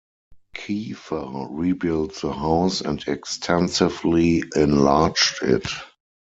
Keefer 0.55 1.47
rebuilt 1.51 2.21
the 2.21 2.33
house 2.33 2.81
and 2.81 2.99
extensively 3.07 4.41
enlarged 4.55 5.43
it. 5.43 5.67